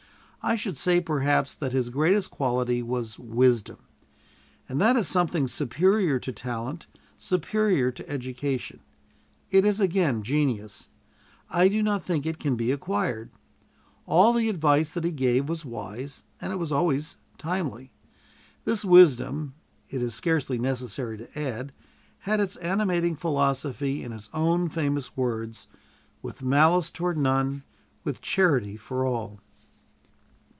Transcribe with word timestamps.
I 0.43 0.55
should 0.55 0.75
say, 0.75 0.99
perhaps, 0.99 1.53
that 1.53 1.71
his 1.71 1.91
greatest 1.91 2.31
quality 2.31 2.81
was 2.81 3.19
wisdom. 3.19 3.77
And 4.67 4.81
that 4.81 4.95
is 4.97 5.07
something 5.07 5.47
superior 5.47 6.17
to 6.17 6.31
talent, 6.31 6.87
superior 7.19 7.91
to 7.91 8.09
education. 8.09 8.79
It 9.51 9.65
is 9.65 9.79
again 9.79 10.23
genius; 10.23 10.87
I 11.51 11.67
do 11.67 11.83
not 11.83 12.01
think 12.01 12.25
it 12.25 12.39
can 12.39 12.55
be 12.55 12.71
acquired. 12.71 13.29
All 14.07 14.33
the 14.33 14.49
advice 14.49 14.89
that 14.93 15.03
he 15.03 15.11
gave 15.11 15.47
was 15.47 15.63
wise, 15.63 16.23
and 16.41 16.51
it 16.51 16.55
was 16.57 16.71
always 16.71 17.17
timely. 17.37 17.91
This 18.65 18.83
wisdom, 18.83 19.53
it 19.91 20.01
is 20.01 20.15
scarcely 20.15 20.57
necessary 20.57 21.19
to 21.19 21.39
add, 21.39 21.71
had 22.21 22.39
its 22.39 22.55
animating 22.55 23.15
philosophy 23.15 24.01
in 24.01 24.11
his 24.11 24.27
own 24.33 24.69
famous 24.69 25.15
words, 25.15 25.67
"With 26.23 26.41
malice 26.41 26.89
toward 26.89 27.15
none, 27.15 27.61
with 28.03 28.21
charity 28.21 28.75
for 28.75 29.05
all." 29.05 29.39